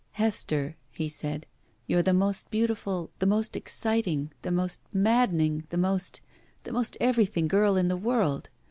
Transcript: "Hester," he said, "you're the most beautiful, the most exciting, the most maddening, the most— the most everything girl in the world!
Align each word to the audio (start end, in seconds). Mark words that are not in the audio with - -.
"Hester," 0.13 0.77
he 0.89 1.07
said, 1.07 1.45
"you're 1.85 2.01
the 2.01 2.11
most 2.11 2.49
beautiful, 2.49 3.11
the 3.19 3.27
most 3.27 3.55
exciting, 3.55 4.31
the 4.41 4.49
most 4.49 4.81
maddening, 4.95 5.67
the 5.69 5.77
most— 5.77 6.21
the 6.63 6.73
most 6.73 6.97
everything 6.99 7.47
girl 7.47 7.77
in 7.77 7.87
the 7.87 7.95
world! 7.97 8.49